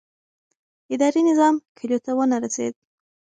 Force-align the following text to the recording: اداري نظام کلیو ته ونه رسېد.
اداري 0.93 1.21
نظام 1.29 1.55
کلیو 1.77 2.03
ته 2.05 2.11
ونه 2.17 2.37
رسېد. 2.43 2.73